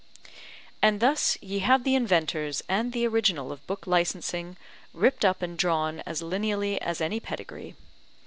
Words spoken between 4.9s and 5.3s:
ripped